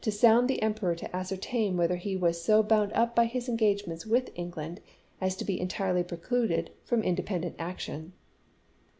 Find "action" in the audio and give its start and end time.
7.59-8.11